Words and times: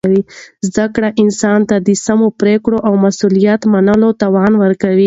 زده 0.69 0.85
کړه 0.95 1.09
انسان 1.23 1.59
ته 1.69 1.75
د 1.87 1.89
سمو 2.05 2.27
پرېکړو 2.41 2.77
او 2.87 2.93
مسؤلیت 3.05 3.61
منلو 3.73 4.09
توان 4.21 4.51
ورکوي. 4.63 4.99